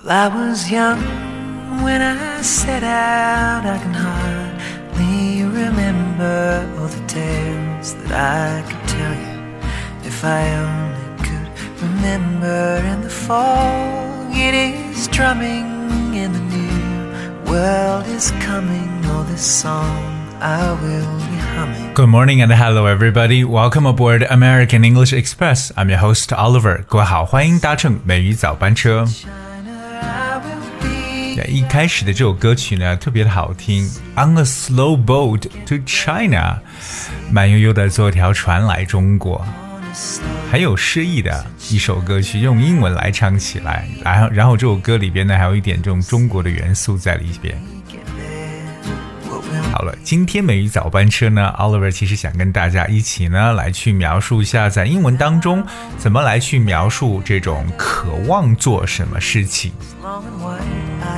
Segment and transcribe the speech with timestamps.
[0.00, 1.00] Well, I was young
[1.82, 3.64] when I set out.
[3.64, 9.36] I can hardly remember all the tales that I could tell you.
[10.04, 11.48] If I only could
[11.82, 18.90] remember in the fog, it is drumming in the new world is coming.
[19.06, 21.94] Oh, this song I will be humming.
[21.94, 23.44] Good morning and hello everybody.
[23.44, 25.72] Welcome aboard American English Express.
[25.76, 26.84] I'm your host Oliver.
[26.86, 29.06] 各位好，欢迎搭乘美语早班车。
[31.47, 33.85] 一开始的这首歌曲呢，特别的好听。
[34.15, 36.59] On a slow boat to China，
[37.31, 39.45] 慢悠悠的坐条船来中国。
[40.49, 47.57] 很有诗意的一首歌曲，用英文来唱起来，然后然后这首歌里边呢，还有一点这种中国的元素在里边。
[49.71, 55.65] 好了，今天美语早班车呢，Oliver 其实想跟大家一起呢来去描述一下，在英文当中
[55.97, 59.71] 怎么来去描述这种渴望做什么事情。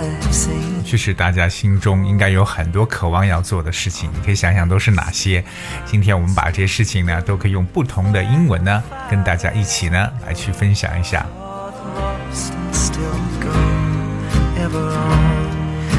[0.04, 0.84] Long and wide I've seen.
[0.84, 5.44] 确实，大家心中应该有很多渴望要做的事情，你可以想想都是哪些。
[5.86, 11.26] 今天我们把这些事情呢，都可以用不同的英文呢，跟大家一起呢来去分享一下。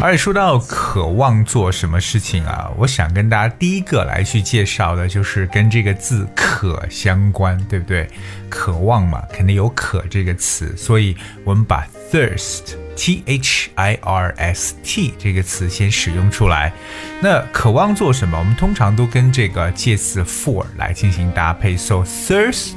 [0.01, 8.07] 而且说到渴望做什么事情啊，我想跟大家第一个来去介绍的就是跟这个字“渴”相关，对不对？
[8.51, 12.75] 渴望嘛，肯定有“渴”这个词，所以我们把 thirst。
[12.96, 16.74] T H I R S T 这个词先使用出来。
[17.22, 18.38] 那渴望做什么？
[18.38, 21.78] 我们通常都跟这个介词 for 来进行搭配。
[21.78, 22.74] So thirst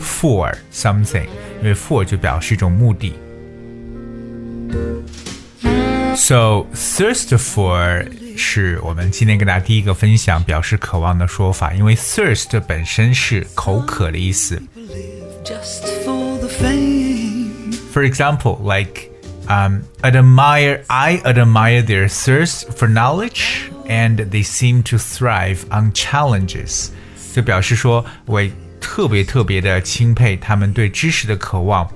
[0.00, 1.26] for something，
[1.60, 3.14] 因为 for 就表示一种目的。
[6.14, 14.62] So thirst for 是我们今天跟大家第一个分享表示渴望的说法，因为 thirst 本身是口渴的意思。
[15.44, 17.50] Just for the fame.
[17.92, 19.10] For example, like
[19.48, 26.88] um, admire, I admire their thirst for knowledge, and they seem to thrive on challenges.
[27.34, 28.42] 就表示说我
[28.80, 31.88] 特别特别的钦佩他们对知识的渴望，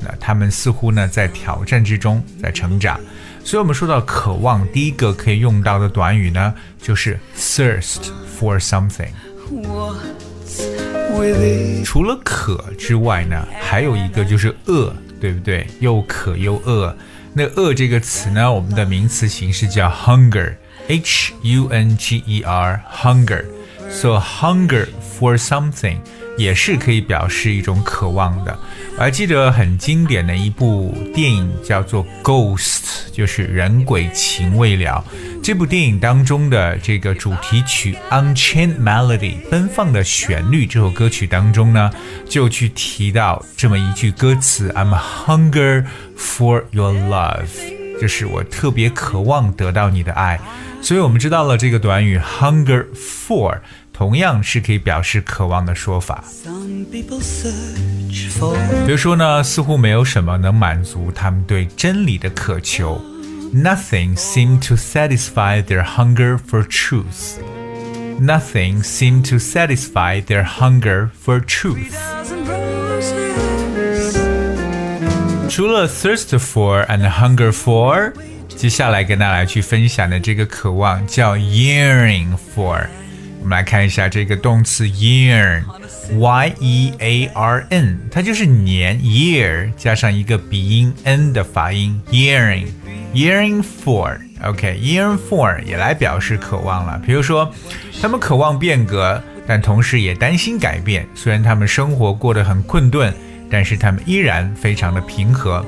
[0.00, 2.98] 那他们似乎呢在挑战之中在成长。
[3.42, 9.08] 所以，我们说到渴望，第一个可以用到的短语呢，就是 thirst for something。
[9.50, 10.60] What's
[11.16, 11.84] with it?
[11.84, 14.94] 除了渴之外呢，还有一个就是饿，
[15.25, 15.65] 对不对？
[15.79, 16.95] 又渴又饿。
[17.33, 23.43] 那饿这个词呢，我们的名词形式叫 hunger，h u n g e r，hunger。
[23.89, 24.85] So hunger
[25.19, 25.97] for something
[26.37, 28.57] 也是可以表示一种渴望的。
[28.97, 32.57] 我还记得很经典的一部电影叫做《Ghost》，
[33.11, 35.03] 就是人鬼情未了。
[35.43, 41.91] 这部电影当中的这个主题曲《Unchained Melody》奔放的旋律，这首歌曲当中呢，
[42.27, 45.85] 就去提到这么一句歌词：“I'm hunger
[46.17, 47.45] for your love”，
[48.01, 50.39] 就是我特别渴望得到你的爱。
[50.81, 53.59] 所以我们知道了这个短语 “hunger for”，
[53.94, 56.24] 同样是可以表示渴望的说法。
[56.44, 58.56] Some people search for
[58.86, 63.00] 比如说呢，似乎没有什么能满足他们对真理的渴求。
[63.52, 67.40] Nothing seemed to satisfy their hunger for truth.
[68.20, 71.92] Nothing seemed to satisfy their hunger for truth.
[71.92, 74.16] thousand roses.
[75.48, 78.12] 除了 thirst for and hunger for，
[78.48, 82.86] 接下来跟大家来去分享的这个渴望叫 yearning for。
[83.44, 97.00] 我们来看一下这个动词 yearn，y e a r n，它就是年 year 加上一个鼻音 n 的发音 yearning，yearning for。OK，yearn for 也来表示渴望了。
[97.04, 97.52] 比如说，
[98.00, 101.06] 他们渴望变革，但同时也担心改变。
[101.14, 103.12] 虽然他们生活过得很困顿。
[103.52, 105.66] 但是他们依然非常的平和。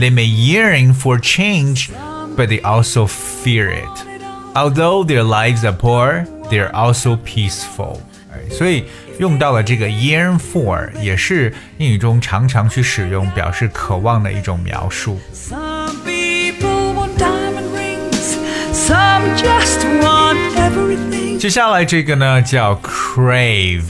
[0.00, 1.90] They may yearn for change,
[2.34, 4.06] but they also fear it.
[4.54, 7.98] Although their lives are poor, they are also peaceful.
[8.32, 8.84] 哎所以
[9.18, 15.18] 用到了这个 yearn for，也是英语中常常去使用表示渴望的一种描述。
[15.32, 18.36] Some people want diamond rings.
[18.72, 21.38] Some just want everything.
[21.38, 23.84] 接下来这个呢叫 crave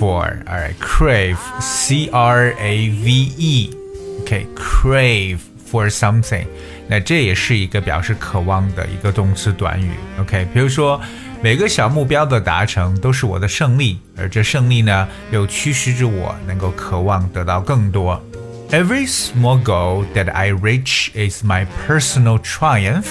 [0.00, 5.38] for，alright crave c r a v e，OK crave
[5.70, 6.46] for something，
[6.88, 9.90] 那这也是一个表示渴望的一个动词短语，
[10.20, 11.00] OK 比如说
[11.42, 18.22] 每个小目标的达成都是我的胜利，而这胜利呢又驱使着我能够渴望得到更多。
[18.70, 23.06] Every small goal that I reach is my personal triumph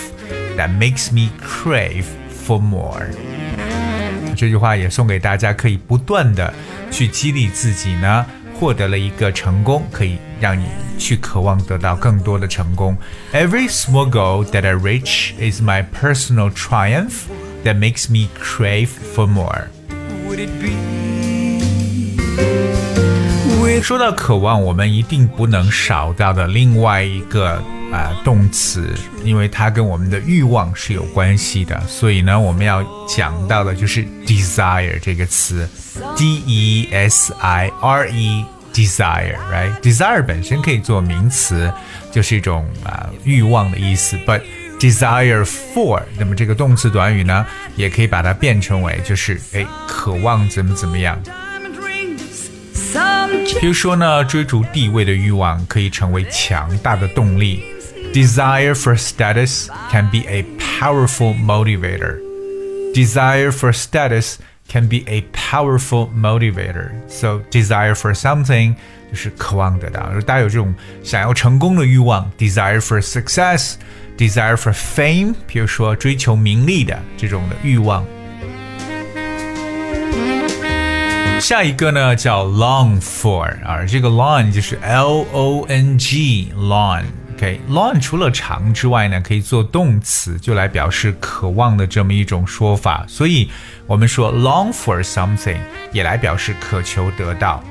[0.58, 2.06] that makes me crave
[2.46, 3.06] for more.
[4.36, 6.52] 这句话也送给大家，可以不断的
[6.92, 8.26] 去激励自己呢，
[8.60, 10.66] 获得了一个成功，可以让你
[10.98, 12.98] 去渴望得到更多的成功。
[13.32, 17.28] Every small goal that I reach is my personal triumph
[17.64, 19.68] that makes me crave for more.
[20.28, 20.74] Would it be?
[23.82, 27.56] 说到渴望，我们一定不能少到的另外一个
[27.92, 28.94] 啊、呃、动词，
[29.26, 35.68] 因为它跟我们的欲望是有关系的，所以呢，我们要讲到的就是 desire 这个词，
[36.16, 41.70] d e s i r e desire，right？desire 本身可以做名词，
[42.10, 44.42] 就是一种啊、呃、欲望的意思，but
[44.80, 47.46] desire for，那么这个动词短语呢，
[47.76, 51.22] 也可以把它变成为就是哎渴望怎么怎么样。
[53.60, 57.64] 比如说呢，追逐地位的欲望可以成为强大的动力。
[58.14, 60.46] Desire for status can be a
[60.80, 62.20] powerful motivator.
[62.94, 64.36] Desire for status
[64.70, 66.92] can be a powerful motivator.
[67.08, 68.76] So desire for something
[69.10, 70.74] 就是渴望得到，大家有这种
[71.04, 72.32] 想要成功的欲望。
[72.38, 73.74] Desire for success,
[74.19, 78.05] Desire for fame，比如说追求名利的这种的欲望。
[81.41, 87.05] 下一个呢叫 long for 啊，这个 long 就是 L O N G long。
[87.37, 93.05] OK，long 除了长之外呢，可以做动词，就来表示渴望的这么一种说法。
[93.07, 93.49] 所以
[93.87, 95.59] 我们说 long for something
[95.93, 97.63] 也来表示渴求得到。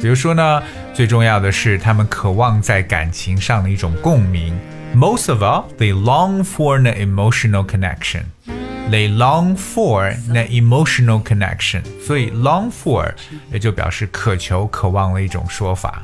[0.00, 0.62] 比如说呢，
[0.94, 4.58] 最重要的是他们渴望在感情上的一种共鸣。
[4.94, 8.24] Most of all, they long for an emotional connection.
[8.90, 13.12] They long for an emotional connection，所以 long for
[13.52, 16.02] 也就表示渴求、渴望的一种说法。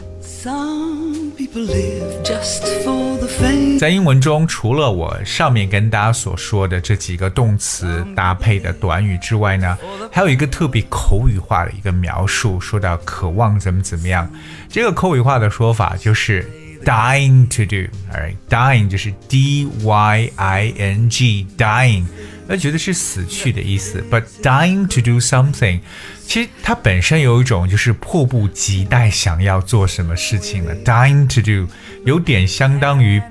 [3.79, 9.77] 在英文中，除了我上面跟大家所说的这几个动词搭配的短语之外呢，
[10.13, 14.31] 还有一个特别口语化的一个描述，说到渴望怎么怎么样。
[14.69, 16.49] 这个口语化的说法就是
[16.84, 22.06] dying to do，alright，dying 就是 d y i n g，dying。
[22.48, 25.80] 那觉得是死去的意思，but dying to do something，
[26.26, 30.76] 其实它本身有一种就是迫不及待想要做什么事情了。
[30.84, 31.72] dying to do
[32.04, 33.22] 有点相当于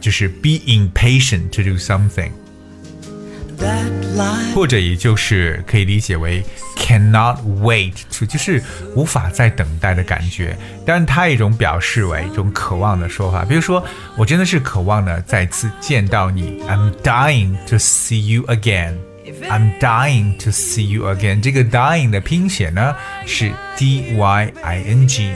[0.00, 2.30] 就是 be impatient to do something，
[4.53, 6.43] 或者也就是可以理解为
[6.77, 8.61] cannot wait to，就是
[8.95, 10.55] 无法再等待的感觉。
[10.85, 13.45] 当然，它一种表示为一种渴望的说法。
[13.45, 13.83] 比如说，
[14.17, 16.61] 我真的是渴望呢再次见到你。
[16.67, 18.95] I'm dying to see you again.
[19.49, 21.41] I'm dying to see you again.
[21.41, 22.93] 这个 dying 的拼写呢
[23.25, 25.33] 是 d y i n g。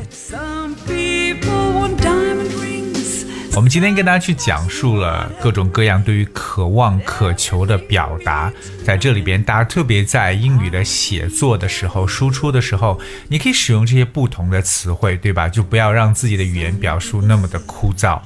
[3.55, 8.51] 我们今天跟大家去讲述了各种各样对于渴望、渴求的表达，
[8.83, 12.99] 在这里边，大家特别在英语的写作的时候、输出的时候，
[13.29, 15.47] 你可以使用这些不同的词汇，对吧？
[15.47, 18.19] 就不要让自己的语言表述那么的枯燥。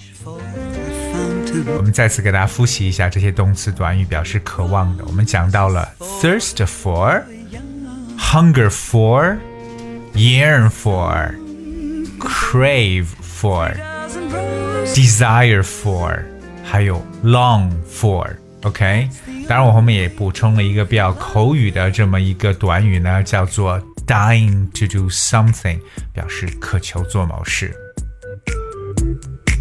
[1.78, 5.06] 我们再次给大家复习一下这些动词短语表示渴望的。
[5.06, 7.22] 我们讲到了 thirst for、
[8.18, 9.38] hunger for、
[10.16, 11.36] yearn for、
[12.20, 13.72] crave for。
[14.94, 16.24] Desire for，
[16.64, 19.10] 还有 long for，OK？、
[19.48, 25.80] 当然，我后面也补充了一个比较口语的这么一个短语呢，叫做 dying to do something，
[26.14, 27.74] 表示渴求做某事。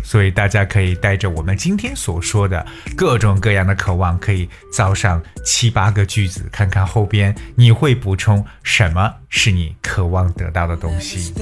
[0.02, 2.66] 所以大家可以带着我们今天所说的
[2.96, 11.34] 各种各样的渴望，可以造上七八个句子，看看后边你会补充什么是你渴望得到的东西。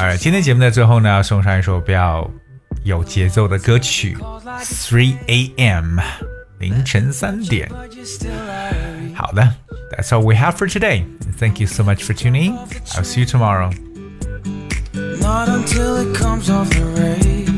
[0.00, 2.30] 而今天节目的最后呢，送上一首比较
[2.84, 4.16] 有节奏的歌曲《
[4.64, 6.02] Three A.M.》
[6.58, 7.70] 凌晨三点。
[9.14, 9.54] 好的，
[9.96, 11.04] That's all we have for today.
[11.38, 12.56] Thank you so much for tuning.
[12.94, 13.72] I'll see you tomorrow.
[15.20, 17.48] Not until it comes off the race.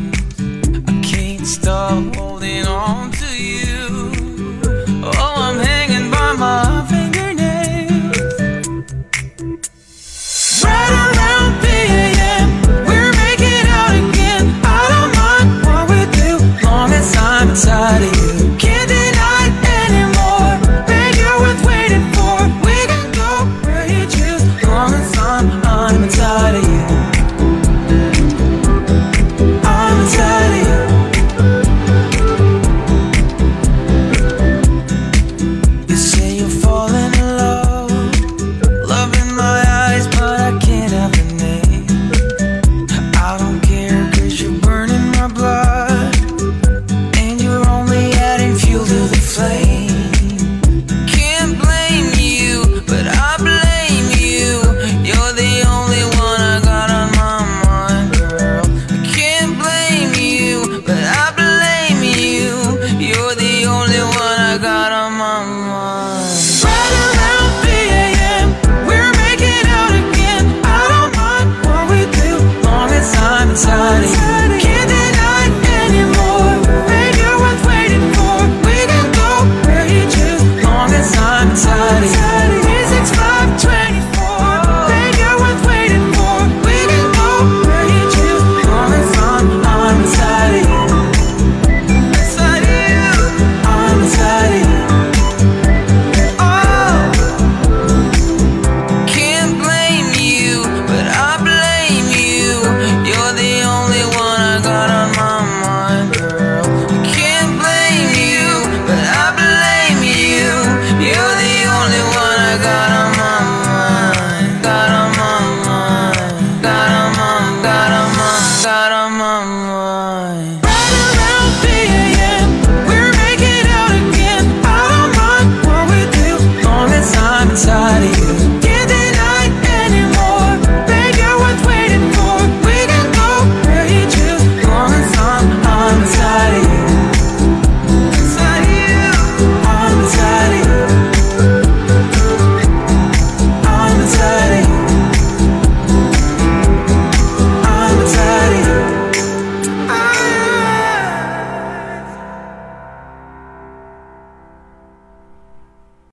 [0.87, 3.11] I can't stop holding on
[25.88, 26.65] I'm, inside of